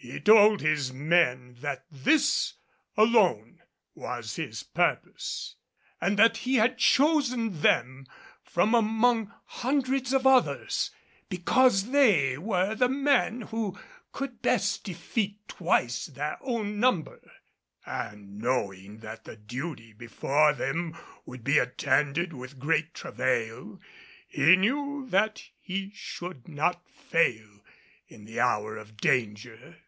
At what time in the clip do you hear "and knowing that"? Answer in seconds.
17.84-19.24